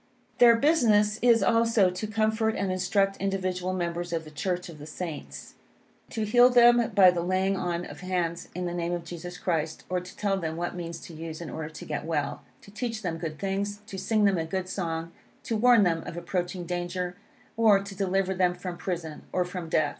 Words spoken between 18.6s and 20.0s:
prison, or from death.